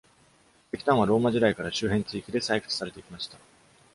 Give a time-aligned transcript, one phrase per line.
[0.73, 3.37] 石炭はローマ時代から周辺地域で採掘されてきました。